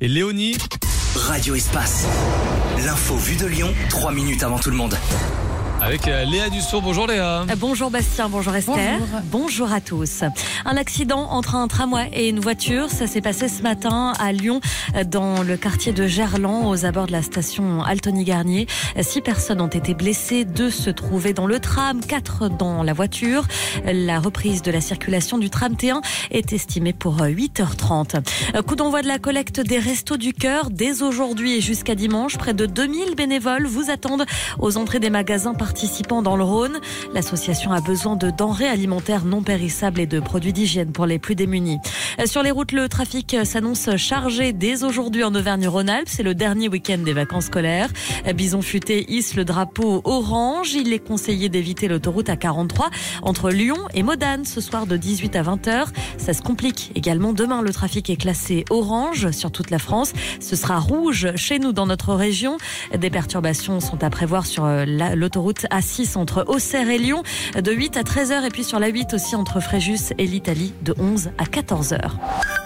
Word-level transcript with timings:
et 0.00 0.08
Léonie. 0.08 0.56
Radio 1.16 1.54
Espace. 1.54 2.06
L'info 2.84 3.16
vue 3.16 3.36
de 3.36 3.46
Lyon, 3.46 3.74
3 3.90 4.12
minutes 4.12 4.42
avant 4.42 4.58
tout 4.58 4.70
le 4.70 4.76
monde. 4.76 4.96
Avec 5.80 6.08
euh, 6.08 6.24
Léa 6.24 6.50
Dussour. 6.50 6.82
Bonjour 6.82 7.06
Léa. 7.06 7.42
Euh, 7.42 7.56
Bonjour 7.56 7.90
Bastien, 7.90 8.28
bonjour 8.28 8.54
Esther. 8.54 8.98
Bonjour. 8.98 9.20
Bonjour 9.30 9.72
à 9.72 9.80
tous. 9.80 10.24
Un 10.64 10.76
accident 10.76 11.30
entre 11.30 11.54
un 11.54 11.68
tramway 11.68 12.10
et 12.12 12.28
une 12.28 12.40
voiture, 12.40 12.90
ça 12.90 13.06
s'est 13.06 13.20
passé 13.20 13.48
ce 13.48 13.62
matin 13.62 14.12
à 14.18 14.32
Lyon, 14.32 14.60
euh, 14.96 15.04
dans 15.04 15.42
le 15.42 15.56
quartier 15.56 15.92
de 15.92 16.06
Gerland, 16.06 16.66
aux 16.66 16.84
abords 16.84 17.06
de 17.06 17.12
la 17.12 17.22
station 17.22 17.82
Altony-Garnier. 17.82 18.66
Six 19.00 19.20
personnes 19.20 19.60
ont 19.60 19.68
été 19.68 19.94
blessées, 19.94 20.44
deux 20.44 20.70
se 20.70 20.90
trouvaient 20.90 21.32
dans 21.32 21.46
le 21.46 21.60
tram, 21.60 22.00
quatre 22.00 22.48
dans 22.48 22.82
la 22.82 22.92
voiture. 22.92 23.46
La 23.84 24.18
reprise 24.18 24.62
de 24.62 24.72
la 24.72 24.80
circulation 24.80 25.38
du 25.38 25.48
tram 25.48 25.74
T1 25.74 26.00
est 26.32 26.52
estimée 26.52 26.92
pour 26.92 27.18
8h30. 27.18 28.62
Coup 28.62 28.74
d'envoi 28.74 29.02
de 29.02 29.08
la 29.08 29.18
collecte 29.18 29.60
des 29.60 29.78
Restos 29.78 30.16
du 30.16 30.32
Cœur 30.32 30.70
dès 30.70 31.02
aujourd'hui 31.02 31.56
et 31.56 31.60
jusqu'à 31.60 31.94
dimanche. 31.94 32.36
Près 32.36 32.54
de 32.54 32.66
2000 32.66 33.14
bénévoles 33.14 33.66
vous 33.66 33.90
attendent 33.90 34.26
aux 34.58 34.76
entrées 34.76 34.98
des 35.00 35.10
magasins 35.10 35.54
participants 35.68 36.22
dans 36.22 36.36
le 36.36 36.44
Rhône. 36.44 36.80
L'association 37.12 37.72
a 37.72 37.82
besoin 37.82 38.16
de 38.16 38.30
denrées 38.30 38.68
alimentaires 38.68 39.26
non 39.26 39.42
périssables 39.42 40.00
et 40.00 40.06
de 40.06 40.18
produits 40.18 40.54
d'hygiène 40.54 40.92
pour 40.92 41.04
les 41.04 41.18
plus 41.18 41.34
démunis. 41.34 41.78
Sur 42.26 42.42
les 42.42 42.50
routes, 42.50 42.72
le 42.72 42.88
trafic 42.88 43.36
s'annonce 43.44 43.96
chargé 43.96 44.52
dès 44.52 44.82
aujourd'hui 44.82 45.22
en 45.22 45.32
Auvergne-Rhône-Alpes. 45.34 46.08
C'est 46.10 46.24
le 46.24 46.34
dernier 46.34 46.68
week-end 46.68 46.98
des 46.98 47.12
vacances 47.12 47.44
scolaires. 47.44 47.88
Bison 48.34 48.60
Futé 48.60 49.06
hisse 49.08 49.36
le 49.36 49.44
drapeau 49.44 50.00
orange. 50.04 50.74
Il 50.74 50.92
est 50.92 50.98
conseillé 50.98 51.48
d'éviter 51.48 51.86
l'autoroute 51.86 52.26
A43 52.26 52.88
entre 53.22 53.50
Lyon 53.50 53.76
et 53.94 54.02
Modane 54.02 54.44
ce 54.44 54.60
soir 54.60 54.86
de 54.86 54.96
18 54.96 55.36
à 55.36 55.42
20h. 55.42 55.86
Ça 56.18 56.32
se 56.34 56.42
complique 56.42 56.90
également. 56.96 57.32
Demain, 57.32 57.62
le 57.62 57.72
trafic 57.72 58.10
est 58.10 58.16
classé 58.16 58.64
orange 58.68 59.30
sur 59.30 59.52
toute 59.52 59.70
la 59.70 59.78
France. 59.78 60.12
Ce 60.40 60.56
sera 60.56 60.80
rouge 60.80 61.28
chez 61.36 61.60
nous 61.60 61.72
dans 61.72 61.86
notre 61.86 62.14
région. 62.14 62.58
Des 62.98 63.10
perturbations 63.10 63.78
sont 63.78 64.02
à 64.02 64.10
prévoir 64.10 64.44
sur 64.44 64.66
la- 64.66 65.14
l'autoroute 65.14 65.66
A6 65.70 66.18
entre 66.18 66.44
Auxerre 66.48 66.90
et 66.90 66.98
Lyon 66.98 67.22
de 67.56 67.72
8 67.72 67.96
à 67.96 68.02
13h 68.02 68.44
et 68.44 68.50
puis 68.50 68.64
sur 68.64 68.80
la 68.80 68.88
8 68.88 69.14
aussi 69.14 69.36
entre 69.36 69.60
Fréjus 69.60 70.12
et 70.18 70.26
l'Italie 70.26 70.72
de 70.82 70.94
11 70.98 71.30
à 71.38 71.44
14h. 71.44 72.07
か。 72.08 72.57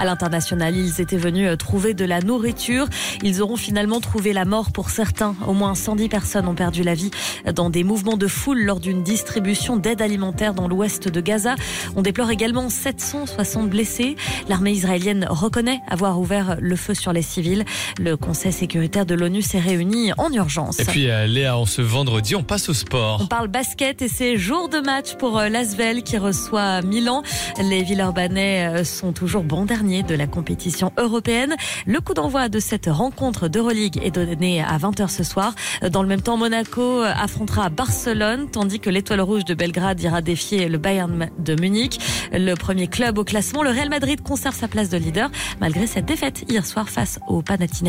À 0.00 0.06
l'international, 0.06 0.74
ils 0.74 1.00
étaient 1.02 1.18
venus 1.18 1.46
euh, 1.46 1.56
trouver 1.56 1.92
de 1.92 2.06
la 2.06 2.20
nourriture. 2.20 2.86
Ils 3.22 3.42
auront 3.42 3.56
finalement 3.56 4.00
trouvé 4.00 4.32
la 4.32 4.46
mort 4.46 4.72
pour 4.72 4.88
certains. 4.88 5.36
Au 5.46 5.52
moins 5.52 5.74
110 5.74 6.08
personnes 6.08 6.48
ont 6.48 6.54
perdu 6.54 6.82
la 6.82 6.94
vie 6.94 7.10
dans 7.54 7.68
des 7.68 7.84
mouvements 7.84 8.16
de 8.16 8.26
foule 8.26 8.62
lors 8.62 8.80
d'une 8.80 9.02
distribution 9.02 9.76
d'aide 9.76 10.00
alimentaire 10.00 10.54
dans 10.54 10.68
l'ouest 10.68 11.08
de 11.08 11.20
Gaza. 11.20 11.54
On 11.96 12.00
déplore 12.00 12.30
également 12.30 12.70
760 12.70 13.68
blessés. 13.68 14.16
L'armée 14.48 14.72
israélienne 14.72 15.26
reconnaît 15.28 15.80
avoir 15.86 16.18
ouvert 16.18 16.56
le 16.58 16.76
feu 16.76 16.94
sur 16.94 17.12
les 17.12 17.20
civils. 17.20 17.66
Le 17.98 18.16
Conseil 18.16 18.52
sécuritaire 18.52 19.04
de 19.04 19.14
l'ONU 19.14 19.42
s'est 19.42 19.60
réuni 19.60 20.12
en 20.16 20.32
urgence. 20.32 20.80
Et 20.80 20.86
puis 20.86 21.10
euh, 21.10 21.26
Léa, 21.26 21.58
on 21.58 21.66
ce 21.66 21.82
vendredi, 21.82 22.34
on 22.34 22.42
passe 22.42 22.70
au 22.70 22.74
sport. 22.74 23.20
On 23.20 23.26
parle 23.26 23.48
basket 23.48 24.00
et 24.00 24.08
c'est 24.08 24.38
jour 24.38 24.70
de 24.70 24.78
match 24.78 25.16
pour 25.16 25.38
euh, 25.38 25.50
l'Asvel 25.50 26.02
qui 26.02 26.16
reçoit 26.16 26.80
Milan. 26.80 27.22
Les 27.62 27.82
Villeurbanais 27.82 28.66
euh, 28.66 28.84
sont 28.84 29.12
toujours 29.12 29.42
bons 29.42 29.66
derniers 29.66 29.89
de 29.90 30.14
la 30.14 30.26
compétition 30.28 30.92
européenne. 30.98 31.56
Le 31.86 32.00
coup 32.00 32.14
d'envoi 32.14 32.48
de 32.48 32.60
cette 32.60 32.86
rencontre 32.86 33.48
d'Euroleague 33.48 33.98
est 34.02 34.12
donné 34.12 34.62
à 34.62 34.78
20h 34.78 35.08
ce 35.08 35.24
soir. 35.24 35.54
Dans 35.90 36.02
le 36.02 36.08
même 36.08 36.22
temps, 36.22 36.36
Monaco 36.36 37.02
affrontera 37.02 37.70
Barcelone 37.70 38.48
tandis 38.50 38.78
que 38.78 38.88
l'Étoile 38.88 39.20
Rouge 39.20 39.44
de 39.44 39.54
Belgrade 39.54 40.00
ira 40.00 40.22
défier 40.22 40.68
le 40.68 40.78
Bayern 40.78 41.28
de 41.38 41.60
Munich. 41.60 41.98
Le 42.32 42.54
premier 42.54 42.86
club 42.86 43.18
au 43.18 43.24
classement, 43.24 43.62
le 43.62 43.70
Real 43.70 43.88
Madrid 43.88 44.22
conserve 44.22 44.54
sa 44.54 44.68
place 44.68 44.88
de 44.88 44.96
leader 44.96 45.30
malgré 45.60 45.86
cette 45.86 46.06
défaite 46.06 46.44
hier 46.48 46.64
soir 46.64 46.88
face 46.88 47.18
au 47.26 47.42
Panathinaikos. 47.42 47.88